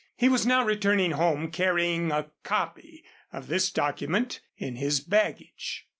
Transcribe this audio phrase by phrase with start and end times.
[0.17, 5.85] He was now returning home carrying a copy of this document in his baggage.